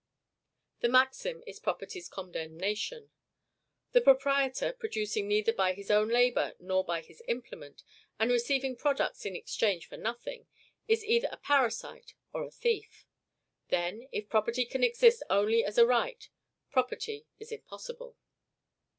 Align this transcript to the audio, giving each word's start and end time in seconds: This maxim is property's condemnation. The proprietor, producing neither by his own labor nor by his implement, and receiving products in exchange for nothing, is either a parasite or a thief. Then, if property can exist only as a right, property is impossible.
This 0.79 0.89
maxim 0.89 1.43
is 1.45 1.59
property's 1.59 2.09
condemnation. 2.09 3.11
The 3.91 4.01
proprietor, 4.01 4.73
producing 4.73 5.27
neither 5.27 5.53
by 5.53 5.73
his 5.73 5.91
own 5.91 6.07
labor 6.07 6.55
nor 6.57 6.83
by 6.83 7.01
his 7.03 7.21
implement, 7.27 7.83
and 8.19 8.31
receiving 8.31 8.75
products 8.75 9.27
in 9.27 9.35
exchange 9.35 9.85
for 9.87 9.97
nothing, 9.97 10.47
is 10.87 11.05
either 11.05 11.29
a 11.31 11.37
parasite 11.37 12.15
or 12.33 12.43
a 12.43 12.49
thief. 12.49 13.05
Then, 13.67 14.07
if 14.11 14.27
property 14.27 14.65
can 14.65 14.83
exist 14.83 15.21
only 15.29 15.63
as 15.63 15.77
a 15.77 15.85
right, 15.85 16.27
property 16.71 17.27
is 17.37 17.51
impossible. 17.51 18.17